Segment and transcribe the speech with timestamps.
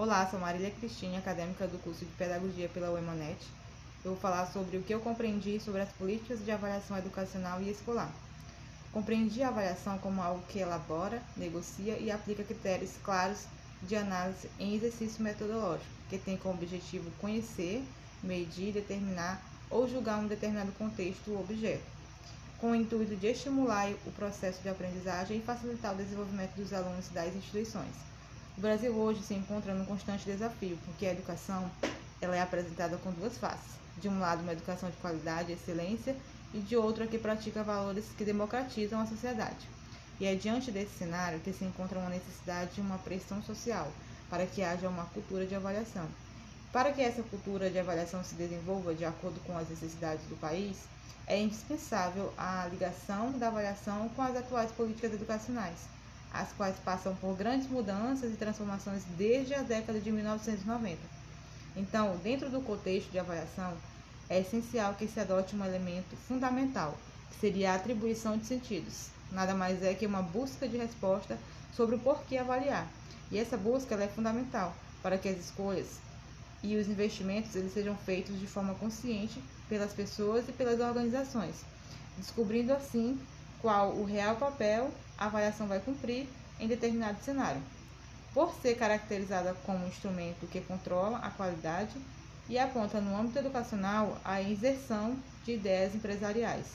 [0.00, 3.36] Olá, sou Marília Cristina, acadêmica do curso de Pedagogia pela UEMANET.
[4.04, 7.68] Eu vou falar sobre o que eu compreendi sobre as políticas de avaliação educacional e
[7.68, 8.08] escolar.
[8.92, 13.40] Compreendi a avaliação como algo que elabora, negocia e aplica critérios claros
[13.82, 17.82] de análise em exercício metodológico, que tem como objetivo conhecer,
[18.22, 21.82] medir, determinar ou julgar um determinado contexto ou objeto,
[22.60, 27.08] com o intuito de estimular o processo de aprendizagem e facilitar o desenvolvimento dos alunos
[27.08, 28.07] das instituições.
[28.58, 31.70] O Brasil hoje se encontra num constante desafio, porque a educação
[32.20, 33.78] ela é apresentada com duas faces.
[33.98, 36.16] De um lado, uma educação de qualidade e excelência,
[36.52, 39.68] e de outro, a que pratica valores que democratizam a sociedade.
[40.18, 43.92] E é diante desse cenário que se encontra uma necessidade de uma pressão social
[44.28, 46.08] para que haja uma cultura de avaliação.
[46.72, 50.78] Para que essa cultura de avaliação se desenvolva de acordo com as necessidades do país,
[51.28, 55.96] é indispensável a ligação da avaliação com as atuais políticas educacionais
[56.32, 60.98] as quais passam por grandes mudanças e transformações desde a década de 1990.
[61.76, 63.72] Então, dentro do contexto de avaliação,
[64.28, 66.98] é essencial que se adote um elemento fundamental,
[67.30, 69.08] que seria a atribuição de sentidos.
[69.32, 71.38] Nada mais é que uma busca de resposta
[71.74, 72.86] sobre o porquê avaliar.
[73.30, 75.98] E essa busca é fundamental para que as escolhas
[76.62, 81.54] e os investimentos eles sejam feitos de forma consciente pelas pessoas e pelas organizações,
[82.16, 83.18] descobrindo assim
[83.60, 86.28] qual o real papel a avaliação vai cumprir
[86.60, 87.60] em determinado cenário.
[88.32, 91.96] Por ser caracterizada como um instrumento que controla a qualidade
[92.48, 96.66] e aponta no âmbito educacional a inserção de ideias empresariais.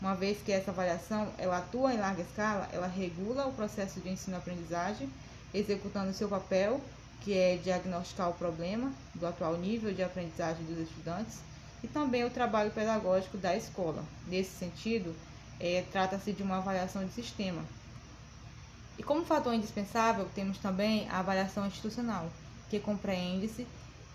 [0.00, 4.08] Uma vez que essa avaliação ela atua em larga escala, ela regula o processo de
[4.08, 5.10] ensino-aprendizagem,
[5.52, 6.80] executando seu papel,
[7.20, 11.38] que é diagnosticar o problema do atual nível de aprendizagem dos estudantes,
[11.82, 14.02] e também o trabalho pedagógico da escola.
[14.26, 15.14] Nesse sentido,
[15.58, 17.62] é, trata-se de uma avaliação de sistema.
[19.00, 22.30] E como fator indispensável, temos também a avaliação institucional,
[22.68, 23.66] que compreende-se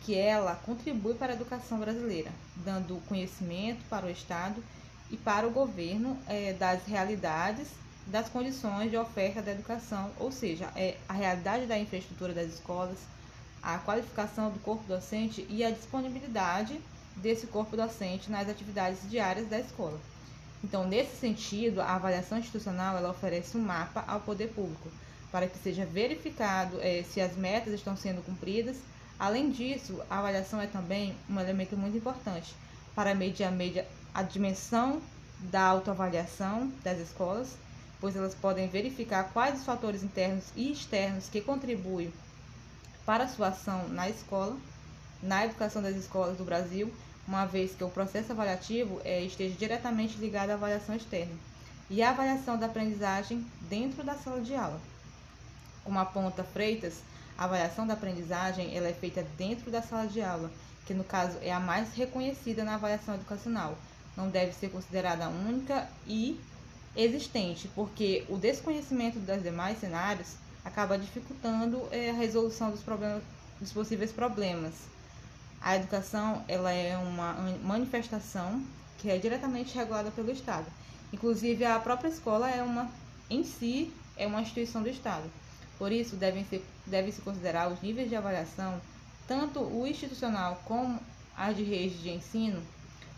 [0.02, 4.64] que ela contribui para a educação brasileira, dando conhecimento para o Estado
[5.10, 7.68] e para o governo é, das realidades
[8.06, 13.00] das condições de oferta da educação, ou seja, é a realidade da infraestrutura das escolas,
[13.64, 16.80] a qualificação do corpo docente e a disponibilidade
[17.16, 20.00] desse corpo docente nas atividades diárias da escola.
[20.66, 24.90] Então, nesse sentido, a avaliação institucional ela oferece um mapa ao poder público
[25.32, 28.78] para que seja verificado é, se as metas estão sendo cumpridas.
[29.20, 32.56] Além disso, a avaliação é também um elemento muito importante
[32.96, 35.00] para medir a, medir a dimensão
[35.40, 37.56] da autoavaliação das escolas,
[38.02, 42.12] pois elas podem verificar quais os fatores internos e externos que contribuem
[43.06, 44.58] para a sua ação na escola,
[45.22, 46.92] na educação das escolas do Brasil
[47.28, 51.34] uma vez que o processo avaliativo é, esteja diretamente ligado à avaliação externa
[51.90, 54.80] e à avaliação da aprendizagem dentro da sala de aula.
[55.84, 57.02] Como aponta Freitas,
[57.38, 60.52] a avaliação da aprendizagem ela é feita dentro da sala de aula,
[60.86, 63.78] que no caso é a mais reconhecida na avaliação educacional.
[64.16, 66.40] Não deve ser considerada única e
[66.96, 73.22] existente, porque o desconhecimento dos demais cenários acaba dificultando é, a resolução dos, problemas,
[73.60, 74.74] dos possíveis problemas
[75.62, 77.34] a educação ela é uma
[77.64, 78.64] manifestação
[78.98, 80.66] que é diretamente regulada pelo Estado.
[81.12, 82.90] Inclusive, a própria escola é uma,
[83.30, 85.30] em si, é uma instituição do Estado.
[85.78, 88.80] Por isso, devem ser, deve se considerar os níveis de avaliação,
[89.28, 91.00] tanto o institucional como
[91.38, 92.62] as de rede de ensino,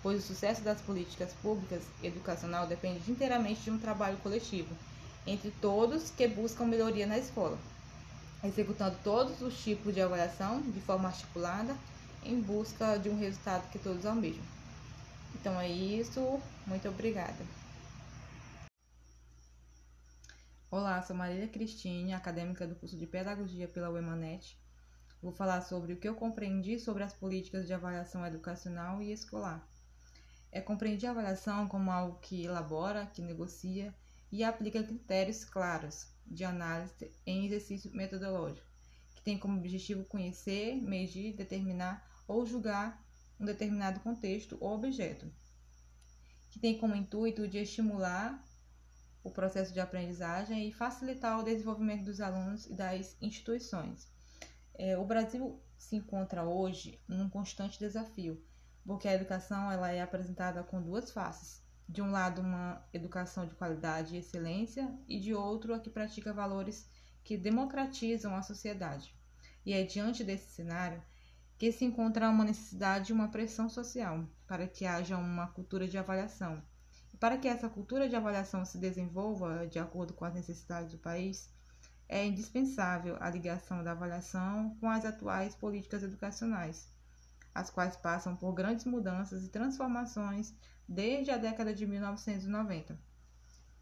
[0.01, 4.75] pois o sucesso das políticas públicas educacional depende inteiramente de um trabalho coletivo
[5.27, 7.57] entre todos que buscam melhoria na escola,
[8.43, 11.75] executando todos os tipos de avaliação de forma articulada
[12.23, 14.43] em busca de um resultado que todos almejam.
[15.33, 17.45] Então é isso, muito obrigada.
[20.69, 24.57] Olá, sou Marília Cristine, acadêmica do curso de Pedagogia pela UEMANET.
[25.21, 29.65] Vou falar sobre o que eu compreendi sobre as políticas de avaliação educacional e escolar.
[30.51, 33.95] É compreender a avaliação como algo que elabora, que negocia
[34.31, 38.66] e aplica critérios claros de análise em exercício metodológico,
[39.27, 43.05] tem como objetivo conhecer, medir, determinar ou julgar
[43.37, 45.29] um determinado contexto ou objeto,
[46.49, 48.41] que tem como intuito de estimular
[49.21, 54.07] o processo de aprendizagem e facilitar o desenvolvimento dos alunos e das instituições.
[54.75, 58.41] É, o Brasil se encontra hoje num constante desafio,
[58.85, 61.61] porque a educação ela é apresentada com duas faces.
[61.85, 66.31] De um lado, uma educação de qualidade e excelência, e de outro, a que pratica
[66.31, 66.89] valores
[67.25, 69.16] que democratizam a sociedade.
[69.67, 71.03] E é diante desse cenário
[71.57, 75.97] que se encontra uma necessidade e uma pressão social para que haja uma cultura de
[75.97, 76.63] avaliação.
[77.13, 80.99] E para que essa cultura de avaliação se desenvolva de acordo com as necessidades do
[80.99, 81.53] país,
[82.07, 86.89] é indispensável a ligação da avaliação com as atuais políticas educacionais,
[87.53, 90.55] as quais passam por grandes mudanças e transformações
[90.87, 92.97] desde a década de 1990.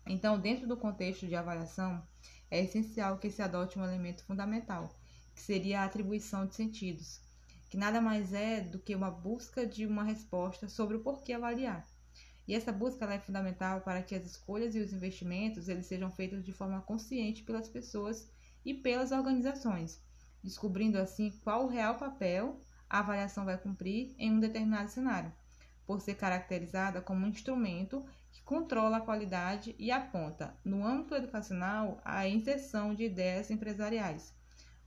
[0.07, 2.03] Então, dentro do contexto de avaliação,
[2.49, 4.89] é essencial que se adote um elemento fundamental,
[5.35, 7.19] que seria a atribuição de sentidos,
[7.69, 11.85] que nada mais é do que uma busca de uma resposta sobre o porquê avaliar.
[12.47, 16.45] E essa busca é fundamental para que as escolhas e os investimentos eles sejam feitos
[16.45, 18.29] de forma consciente pelas pessoas
[18.63, 20.01] e pelas organizações,
[20.41, 25.33] descobrindo assim qual o real papel a avaliação vai cumprir em um determinado cenário,
[25.85, 31.99] por ser caracterizada como um instrumento que controla a qualidade e aponta, no âmbito educacional,
[32.05, 34.33] a inserção de ideias empresariais.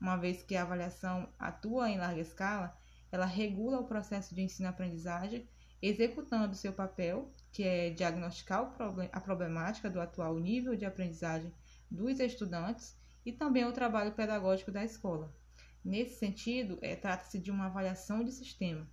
[0.00, 2.76] Uma vez que a avaliação atua em larga escala,
[3.10, 5.48] ela regula o processo de ensino-aprendizagem,
[5.80, 8.74] executando seu papel que é diagnosticar
[9.12, 11.52] a problemática do atual nível de aprendizagem
[11.90, 15.34] dos estudantes e também o trabalho pedagógico da escola.
[15.84, 18.86] Nesse sentido, é, trata-se de uma avaliação de sistema.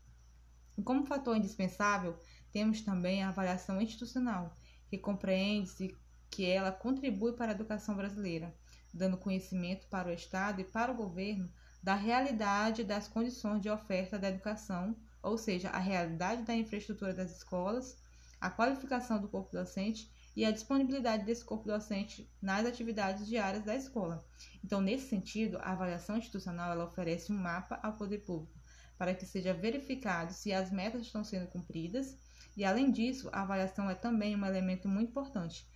[0.84, 2.20] Como fator indispensável,
[2.52, 4.58] temos também a avaliação institucional,
[4.90, 5.96] que compreende-se
[6.30, 8.54] que ela contribui para a educação brasileira,
[8.96, 11.52] dando conhecimento para o Estado e para o governo
[11.84, 17.36] da realidade das condições de oferta da educação, ou seja, a realidade da infraestrutura das
[17.36, 17.98] escolas,
[18.40, 23.76] a qualificação do corpo docente e a disponibilidade desse corpo docente nas atividades diárias da
[23.76, 24.26] escola.
[24.64, 28.58] Então, nesse sentido, a avaliação institucional ela oferece um mapa ao poder público
[28.98, 32.18] para que seja verificado se as metas estão sendo cumpridas
[32.56, 35.68] e, além disso, a avaliação é também um elemento muito importante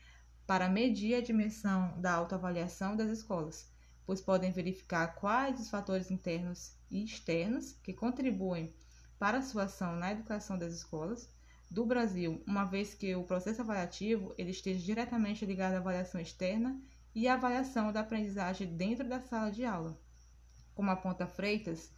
[0.49, 3.71] para medir a dimensão da autoavaliação das escolas,
[4.03, 8.73] pois podem verificar quais os fatores internos e externos que contribuem
[9.19, 11.29] para a sua ação na educação das escolas
[11.69, 16.81] do Brasil, uma vez que o processo avaliativo ele esteja diretamente ligado à avaliação externa
[17.13, 20.01] e à avaliação da aprendizagem dentro da sala de aula.
[20.73, 21.91] Como aponta Freitas,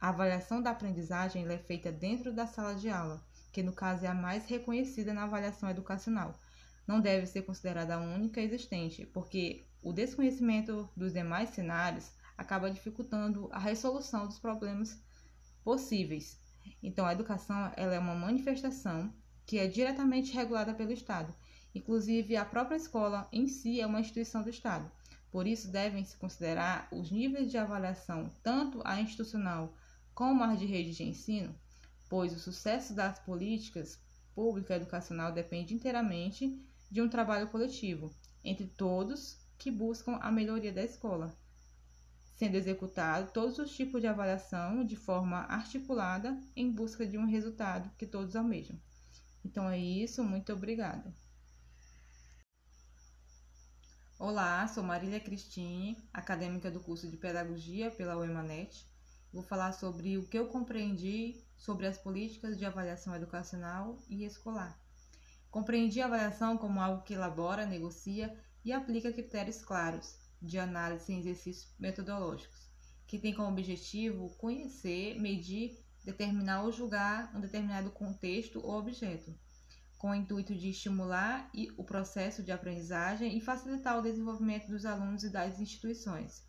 [0.00, 3.22] a avaliação da aprendizagem é feita dentro da sala de aula,
[3.52, 6.40] que no caso é a mais reconhecida na avaliação educacional.
[6.86, 13.48] Não deve ser considerada a única existente, porque o desconhecimento dos demais cenários acaba dificultando
[13.52, 15.00] a resolução dos problemas
[15.62, 16.42] possíveis
[16.82, 19.12] então, a educação ela é uma manifestação
[19.44, 21.34] que é diretamente regulada pelo Estado.
[21.74, 24.90] Inclusive, a própria escola em si é uma instituição do Estado.
[25.30, 29.74] Por isso, devem-se considerar os níveis de avaliação, tanto a institucional
[30.14, 31.54] como a de rede de ensino,
[32.08, 33.98] pois o sucesso das políticas
[34.34, 36.60] públicas educacional depende inteiramente
[36.92, 41.34] de um trabalho coletivo entre todos que buscam a melhoria da escola,
[42.36, 47.90] sendo executado todos os tipos de avaliação de forma articulada em busca de um resultado
[47.96, 48.78] que todos almejam.
[49.42, 51.16] Então é isso, muito obrigada.
[54.18, 58.86] Olá, sou Marília Cristine, acadêmica do curso de Pedagogia pela UEMANET.
[59.32, 64.81] Vou falar sobre o que eu compreendi sobre as políticas de avaliação educacional e escolar.
[65.52, 68.34] Compreendi a avaliação como algo que elabora, negocia
[68.64, 72.70] e aplica critérios claros, de análise em exercícios metodológicos,
[73.06, 79.38] que tem como objetivo conhecer, medir, determinar ou julgar um determinado contexto ou objeto,
[79.98, 85.22] com o intuito de estimular o processo de aprendizagem e facilitar o desenvolvimento dos alunos
[85.22, 86.42] e das instituições.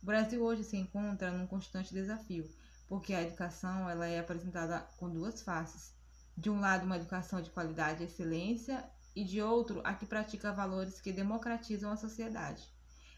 [0.00, 2.48] O Brasil hoje se encontra num constante desafio,
[2.86, 5.92] porque a educação ela é apresentada com duas faces.
[6.36, 10.52] De um lado, uma educação de qualidade e excelência, e de outro, a que pratica
[10.52, 12.68] valores que democratizam a sociedade.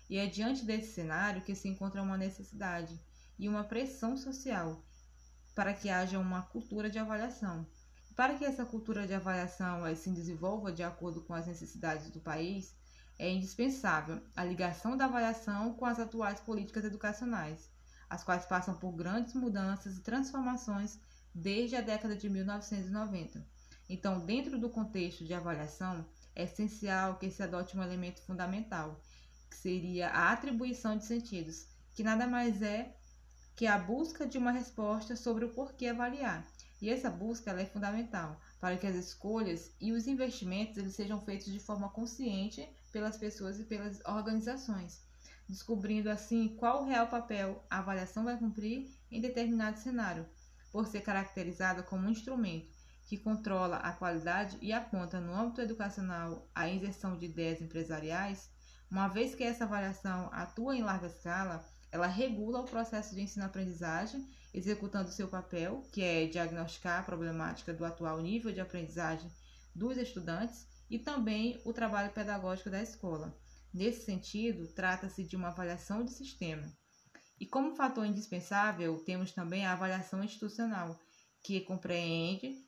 [0.08, 3.00] E é diante desse cenário que se encontra uma necessidade
[3.38, 4.85] e uma pressão social
[5.54, 7.66] para que haja uma cultura de avaliação.
[8.14, 12.75] Para que essa cultura de avaliação se desenvolva de acordo com as necessidades do país,
[13.18, 17.70] é indispensável a ligação da avaliação com as atuais políticas educacionais,
[18.08, 20.99] as quais passam por grandes mudanças e transformações
[21.37, 23.47] desde a década de 1990.
[23.90, 28.99] Então, dentro do contexto de avaliação, é essencial que se adote um elemento fundamental,
[29.50, 32.97] que seria a atribuição de sentidos, que nada mais é
[33.55, 36.47] que a busca de uma resposta sobre o porquê avaliar.
[36.81, 41.52] E essa busca é fundamental para que as escolhas e os investimentos eles sejam feitos
[41.52, 45.02] de forma consciente pelas pessoas e pelas organizações,
[45.47, 50.26] descobrindo assim qual o real papel a avaliação vai cumprir em determinado cenário,
[50.70, 52.75] por ser caracterizada como um instrumento
[53.06, 58.50] que controla a qualidade e aponta no âmbito educacional a inserção de ideias empresariais
[58.90, 64.28] uma vez que essa avaliação atua em larga escala, ela regula o processo de ensino-aprendizagem,
[64.54, 69.30] executando seu papel, que é diagnosticar a problemática do atual nível de aprendizagem
[69.75, 73.37] dos estudantes e também o trabalho pedagógico da escola,
[73.76, 76.66] Nesse sentido, trata-se de uma avaliação de sistema.
[77.38, 80.99] E como fator indispensável, temos também a avaliação institucional,
[81.43, 82.64] que compreende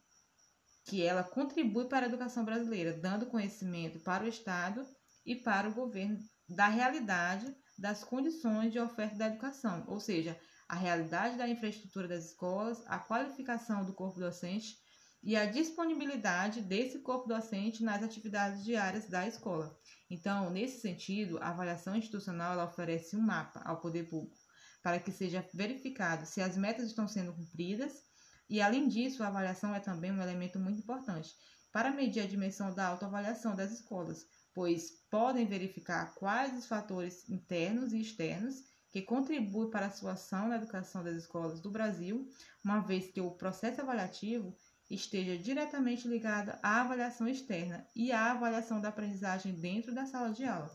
[0.84, 4.86] que ela contribui para a educação brasileira, dando conhecimento para o Estado
[5.24, 10.74] e para o governo da realidade das condições de oferta da educação, ou seja, a
[10.74, 14.76] realidade da infraestrutura das escolas, a qualificação do corpo docente
[15.22, 19.74] e a disponibilidade desse corpo docente nas atividades diárias da escola.
[20.10, 24.47] Então, nesse sentido, a avaliação institucional oferece um mapa ao poder público
[24.82, 28.02] para que seja verificado se as metas estão sendo cumpridas
[28.48, 31.34] e, além disso, a avaliação é também um elemento muito importante
[31.72, 37.92] para medir a dimensão da autoavaliação das escolas, pois podem verificar quais os fatores internos
[37.92, 42.26] e externos que contribuem para a sua ação na educação das escolas do Brasil,
[42.64, 44.56] uma vez que o processo avaliativo
[44.90, 50.44] esteja diretamente ligado à avaliação externa e à avaliação da aprendizagem dentro da sala de
[50.44, 50.74] aula.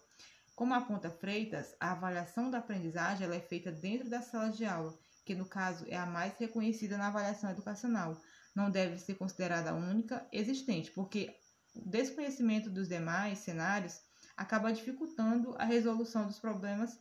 [0.56, 5.36] Como aponta Freitas, a avaliação da aprendizagem é feita dentro da sala de aula que
[5.36, 8.20] no caso é a mais reconhecida na avaliação educacional,
[8.56, 11.34] não deve ser considerada a única existente, porque
[11.76, 14.00] o desconhecimento dos demais cenários
[14.36, 16.98] acaba dificultando a resolução dos problemas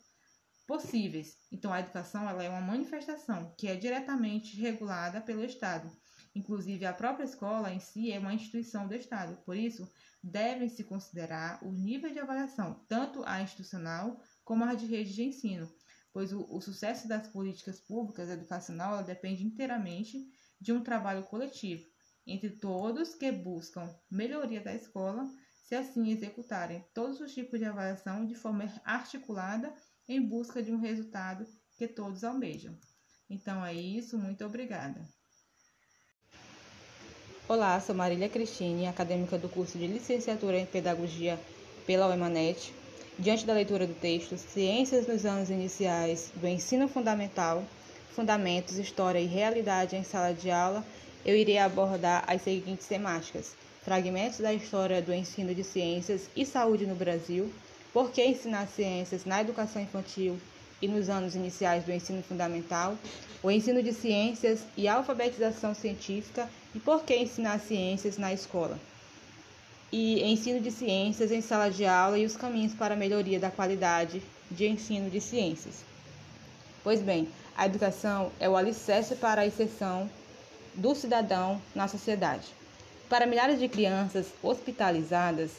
[0.67, 1.37] possíveis.
[1.51, 5.91] Então, a educação ela é uma manifestação que é diretamente regulada pelo Estado.
[6.35, 9.37] Inclusive, a própria escola em si é uma instituição do Estado.
[9.45, 9.91] Por isso,
[10.23, 15.25] devem se considerar o nível de avaliação, tanto a institucional como a de rede de
[15.25, 15.69] ensino,
[16.13, 20.29] pois o, o sucesso das políticas públicas educacional depende inteiramente
[20.61, 21.93] de um trabalho coletivo
[22.27, 25.29] entre todos que buscam melhoria da escola,
[25.65, 29.75] se assim executarem todos os tipos de avaliação de forma articulada
[30.09, 32.79] em busca de um resultado que todos almejam.
[33.29, 35.09] Então é isso, muito obrigada.
[37.55, 41.39] Olá, sou Marília Cristine, acadêmica do curso de Licenciatura em Pedagogia
[41.87, 42.73] pela UEMANET.
[43.19, 47.63] Diante da leitura do texto Ciências nos anos iniciais do ensino fundamental,
[48.17, 50.83] fundamentos, história e realidade em sala de aula,
[51.27, 53.55] eu irei abordar as seguintes temáticas:
[53.85, 57.53] fragmentos da história do ensino de ciências e saúde no Brasil,
[57.93, 60.39] por que ensinar ciências na educação infantil
[60.83, 62.99] e nos anos iniciais do ensino fundamental,
[63.43, 68.79] o ensino de ciências e alfabetização científica e por que ensinar ciências na escola
[69.93, 73.51] e ensino de ciências em sala de aula e os caminhos para a melhoria da
[73.51, 75.85] qualidade de ensino de ciências.
[76.83, 80.11] Pois bem, a educação é o alicerce para a inserção
[80.75, 82.47] do cidadão na sociedade.
[83.09, 85.51] Para milhares de crianças hospitalizadas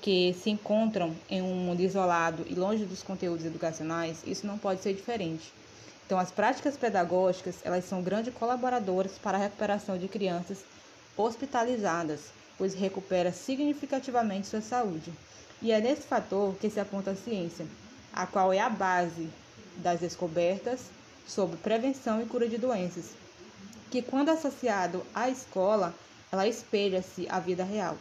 [0.00, 4.82] que se encontram em um mundo isolado e longe dos conteúdos educacionais, isso não pode
[4.82, 5.52] ser diferente.
[6.06, 10.64] Então, as práticas pedagógicas, elas são grandes colaboradoras para a recuperação de crianças
[11.16, 15.12] hospitalizadas, pois recupera significativamente sua saúde.
[15.60, 17.66] E é nesse fator que se aponta a ciência,
[18.12, 19.28] a qual é a base
[19.78, 20.90] das descobertas
[21.26, 23.10] sobre prevenção e cura de doenças,
[23.90, 25.92] que quando associado à escola,
[26.30, 27.96] ela espelha-se à vida real,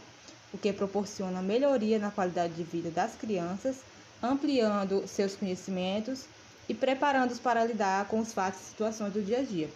[0.53, 3.77] o que proporciona melhoria na qualidade de vida das crianças,
[4.21, 6.25] ampliando seus conhecimentos
[6.67, 9.69] e preparando-os para lidar com os fatos e situações do dia a dia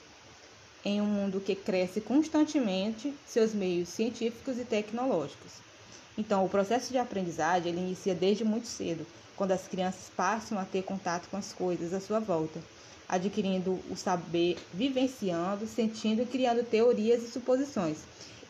[0.83, 5.51] em um mundo que cresce constantemente seus meios científicos e tecnológicos.
[6.17, 10.65] Então, o processo de aprendizagem ele inicia desde muito cedo, quando as crianças passam a
[10.65, 12.59] ter contato com as coisas à sua volta,
[13.07, 17.99] adquirindo o saber, vivenciando, sentindo e criando teorias e suposições.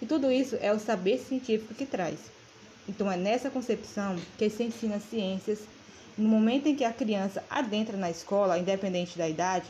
[0.02, 2.20] E tudo isso é o saber científico que traz.
[2.88, 5.60] Então, é nessa concepção que se ensina ciências.
[6.18, 9.68] No momento em que a criança adentra na escola, independente da idade,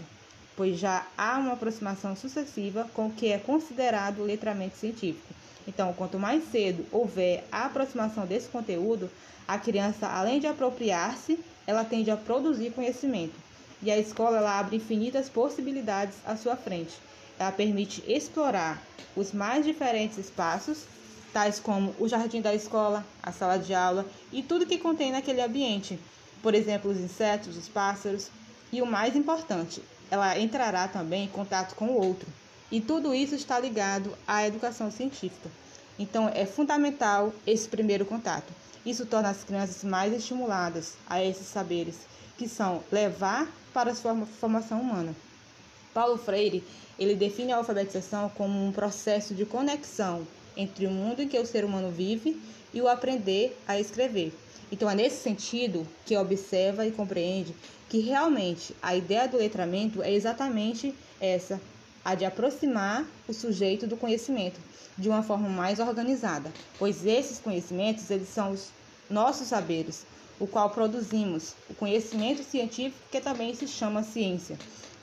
[0.56, 5.34] pois já há uma aproximação sucessiva com o que é considerado letramento científico.
[5.68, 9.10] Então, quanto mais cedo houver a aproximação desse conteúdo,
[9.48, 13.36] a criança, além de apropriar-se, ela tende a produzir conhecimento.
[13.82, 16.94] E a escola ela abre infinitas possibilidades à sua frente.
[17.40, 18.84] Ela permite explorar
[19.16, 20.84] os mais diferentes espaços,
[21.32, 25.42] tais como o jardim da escola, a sala de aula e tudo que contém naquele
[25.42, 25.98] ambiente.
[26.44, 28.30] Por exemplo, os insetos, os pássaros
[28.72, 29.82] e o mais importante,
[30.12, 32.28] ela entrará também em contato com o outro.
[32.72, 35.50] E tudo isso está ligado à educação científica.
[35.98, 38.54] Então, é fundamental esse primeiro contato.
[38.86, 41.96] Isso torna as crianças mais estimuladas a esses saberes,
[42.38, 45.16] que são levar para a sua formação humana.
[45.94, 46.64] Paulo Freire,
[46.98, 51.46] ele define a alfabetização como um processo de conexão entre o mundo em que o
[51.46, 52.40] ser humano vive
[52.74, 54.34] e o aprender a escrever.
[54.72, 57.56] Então é nesse sentido que observa e compreende
[57.90, 61.60] que realmente a ideia do letramento é exatamente essa,
[62.06, 64.60] a de aproximar o sujeito do conhecimento
[64.98, 68.70] de uma forma mais organizada, pois esses conhecimentos eles são os
[69.10, 70.06] nossos saberes,
[70.40, 74.58] o qual produzimos o conhecimento científico que também se chama ciência,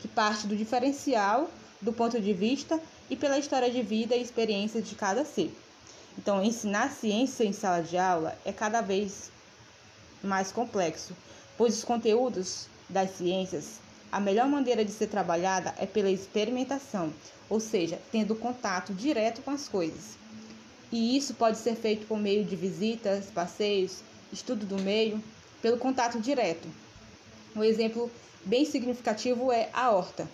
[0.07, 4.89] que parte do diferencial do ponto de vista e pela história de vida e experiências
[4.89, 5.53] de cada ser.
[6.17, 9.31] Então, ensinar ciência em sala de aula é cada vez
[10.23, 11.15] mais complexo,
[11.59, 17.13] pois os conteúdos das ciências, a melhor maneira de ser trabalhada é pela experimentação,
[17.51, 20.17] ou seja, tendo contato direto com as coisas.
[20.93, 25.23] E isso pode ser feito por meio de visitas, passeios, estudo do meio,
[25.61, 26.69] pelo contato direto.
[27.57, 28.11] Um exemplo
[28.47, 30.29] bem significativo é a horta,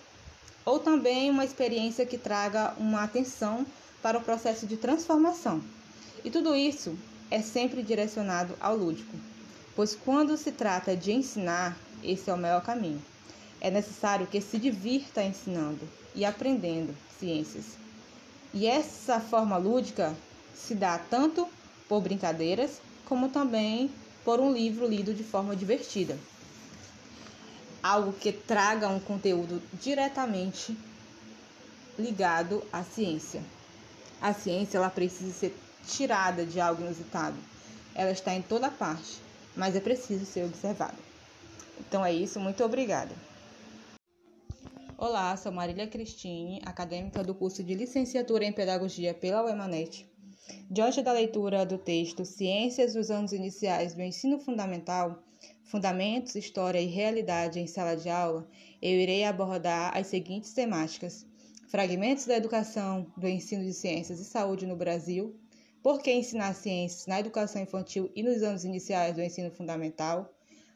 [0.63, 3.65] ou também uma experiência que traga uma atenção
[4.03, 5.61] para o processo de transformação.
[6.23, 6.95] E tudo isso
[7.31, 9.17] é sempre direcionado ao lúdico,
[9.75, 13.01] pois quando se trata de ensinar, esse é o melhor caminho.
[13.59, 17.65] É necessário que se divirta ensinando e aprendendo ciências.
[18.53, 20.15] E essa forma lúdica
[20.53, 21.47] se dá tanto
[21.89, 23.89] por brincadeiras, como também
[24.23, 26.15] por um livro lido de forma divertida.
[27.83, 30.75] Algo que traga um conteúdo diretamente
[31.99, 33.43] ligado à ciência.
[34.21, 35.53] A ciência ela precisa ser
[35.85, 37.35] tirada de algo inusitado.
[37.93, 39.19] Ela está em toda parte,
[39.53, 40.97] mas é preciso ser observada.
[41.77, 43.13] Então é isso, muito obrigada.
[44.97, 50.09] Olá, sou Marília Cristine, acadêmica do curso de Licenciatura em Pedagogia pela UEMANET.
[50.71, 55.21] Diante da leitura do texto Ciências dos Anos Iniciais do Ensino Fundamental,
[55.63, 58.47] Fundamentos, História e Realidade em Sala de Aula,
[58.81, 61.25] eu irei abordar as seguintes temáticas:
[61.67, 65.35] fragmentos da educação, do ensino de ciências e saúde no Brasil,
[65.81, 70.33] por que ensinar ciências na educação infantil e nos anos iniciais do ensino fundamental,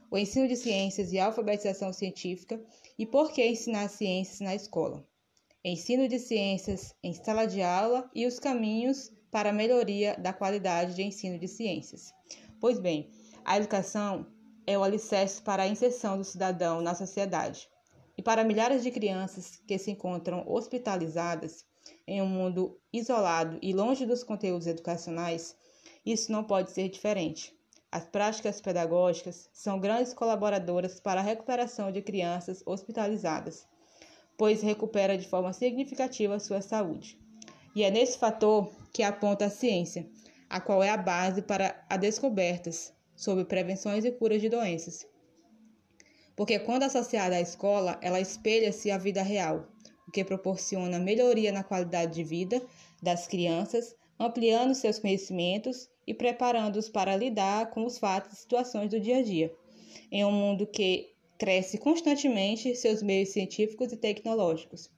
[0.10, 2.60] o ensino de ciências e alfabetização científica
[2.98, 5.06] e por que ensinar ciências na escola,
[5.64, 10.96] ensino de ciências em sala de aula e os caminhos para a melhoria da qualidade
[10.96, 12.12] de ensino de ciências.
[12.60, 13.10] Pois bem,
[13.46, 14.26] a educação
[14.68, 17.70] é o alicerce para a inserção do cidadão na sociedade.
[18.18, 21.66] E para milhares de crianças que se encontram hospitalizadas
[22.06, 25.56] em um mundo isolado e longe dos conteúdos educacionais,
[26.06, 27.56] isso não pode ser diferente.
[27.90, 33.66] As práticas pedagógicas são grandes colaboradoras para a recuperação de crianças hospitalizadas,
[34.38, 37.18] pois recupera de forma significativa sua saúde.
[37.74, 40.10] E é nesse fator que aponta a ciência,
[40.50, 45.06] a qual é a base para as descobertas sobre prevenções e curas de doenças
[46.38, 49.68] porque quando associada à escola, ela espelha-se à vida real,
[50.08, 52.62] o que proporciona melhoria na qualidade de vida
[53.02, 59.00] das crianças, ampliando seus conhecimentos e preparando-os para lidar com os fatos e situações do
[59.00, 59.52] dia a dia.
[60.12, 64.92] Em um mundo que cresce constantemente seus meios científicos e tecnológicos.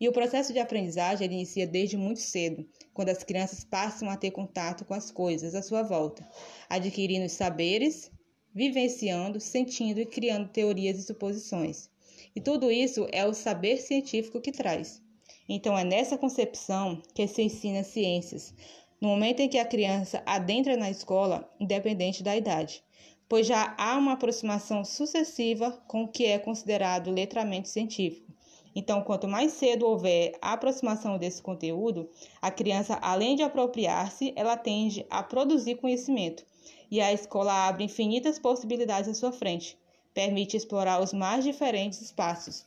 [0.00, 4.30] E o processo de aprendizagem inicia desde muito cedo, quando as crianças passam a ter
[4.30, 6.28] contato com as coisas à sua volta,
[6.68, 8.10] adquirindo saberes
[8.54, 11.90] vivenciando, sentindo e criando teorias e suposições.
[12.36, 15.02] E tudo isso é o saber científico que traz.
[15.48, 18.54] Então, é nessa concepção que se ensina ciências,
[19.00, 22.82] no momento em que a criança adentra na escola, independente da idade,
[23.28, 28.33] pois já há uma aproximação sucessiva com o que é considerado letramento científico.
[28.74, 32.10] Então, quanto mais cedo houver a aproximação desse conteúdo,
[32.42, 36.44] a criança, além de apropriar-se, ela tende a produzir conhecimento,
[36.90, 39.78] e a escola abre infinitas possibilidades à sua frente,
[40.12, 42.66] permite explorar os mais diferentes espaços.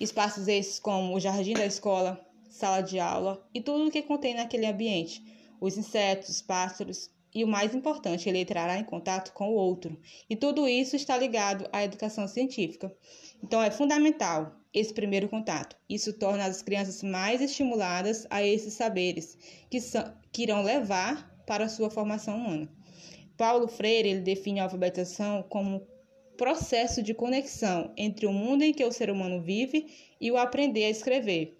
[0.00, 4.34] Espaços esses como o jardim da escola, sala de aula e tudo o que contém
[4.34, 5.22] naquele ambiente,
[5.60, 9.96] os insetos, os pássaros e o mais importante, ele entrará em contato com o outro.
[10.28, 12.94] E tudo isso está ligado à educação científica.
[13.42, 15.76] Então é fundamental esse primeiro contato.
[15.88, 19.36] Isso torna as crianças mais estimuladas a esses saberes
[19.70, 22.68] que, são, que irão levar para a sua formação humana.
[23.36, 25.86] Paulo Freire ele define a alfabetização como
[26.36, 29.86] processo de conexão entre o mundo em que o ser humano vive
[30.20, 31.58] e o aprender a escrever.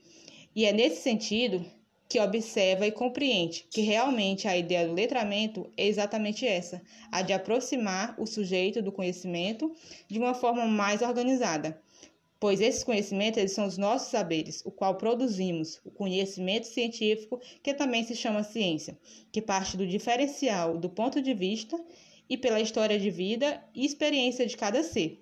[0.55, 1.65] E é nesse sentido
[2.13, 7.33] que observa e compreende que realmente a ideia do letramento é exatamente essa, a de
[7.33, 9.75] aproximar o sujeito do conhecimento
[10.09, 11.81] de uma forma mais organizada,
[12.39, 17.73] pois esses conhecimentos eles são os nossos saberes, o qual produzimos, o conhecimento científico, que
[17.73, 18.99] também se chama ciência,
[19.33, 21.83] que parte do diferencial do ponto de vista
[22.29, 25.19] e pela história de vida e experiência de cada ser.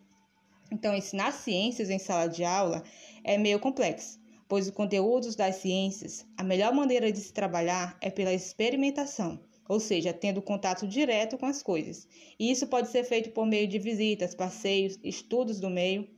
[0.72, 2.82] Então, ensinar ciências em sala de aula
[3.22, 4.19] é meio complexo,
[4.50, 9.78] pois os conteúdos das ciências, a melhor maneira de se trabalhar é pela experimentação, ou
[9.78, 12.08] seja, tendo contato direto com as coisas.
[12.36, 16.10] E isso pode ser feito por meio de visitas, passeios, estudos do meio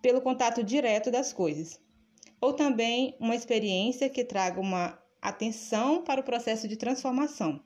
[0.00, 1.80] pelo contato direto das coisas,
[2.40, 7.60] ou também uma experiência que traga uma atenção para o processo de transformação.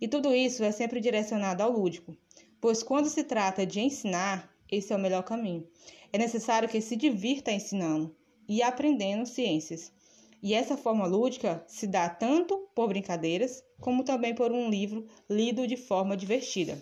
[0.00, 2.16] E tudo isso é sempre direcionado ao lúdico,
[2.60, 5.66] pois quando se trata de ensinar, esse é o melhor caminho.
[6.12, 8.19] É necessário que se divirta ensinando
[8.50, 9.92] e aprendendo ciências.
[10.42, 15.68] E essa forma lúdica se dá tanto por brincadeiras, como também por um livro lido
[15.68, 16.76] de forma divertida.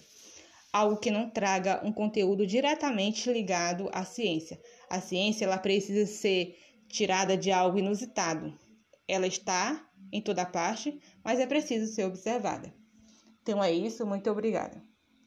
[0.72, 4.59] Algo que não traga um conteúdo diretamente ligado à ciência.
[4.88, 6.57] A ciência ela precisa ser
[6.88, 8.59] tirada de algo inusitado.
[9.07, 12.72] Ela está em toda parte, mas é preciso ser observada.
[13.42, 14.83] Então é isso, muito obrigada.